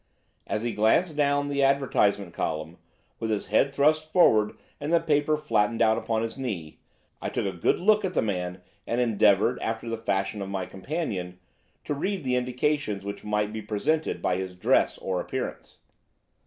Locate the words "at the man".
8.03-8.63